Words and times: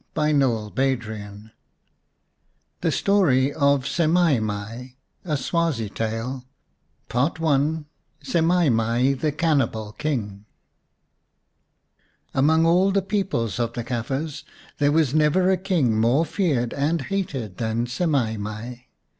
159 0.15 0.97
XIV 0.99 1.51
THE 2.81 2.91
STORY 2.91 3.53
OF 3.53 3.83
SEMAI 3.85 4.39
MAI 4.41 4.95
A 5.23 5.37
SWAZI 5.37 5.89
TALE 5.89 6.43
PART 7.07 7.39
I 7.39 7.83
SEMAI 8.23 8.71
MAI 8.73 9.13
THE 9.13 9.31
CANNIBAL 9.31 9.91
KING 9.99 10.45
AMONG 12.33 12.65
all 12.65 12.89
the 12.89 13.03
people 13.03 13.43
of 13.43 13.73
the 13.73 13.83
Kafirs 13.83 14.43
there 14.79 14.91
was 14.91 15.13
never 15.13 15.51
a 15.51 15.57
King 15.57 15.99
more 16.01 16.25
feared 16.25 16.73
and 16.73 17.03
hated 17.03 17.57
than 17.57 17.85
Semai 17.85 18.39
mai. 18.39 18.87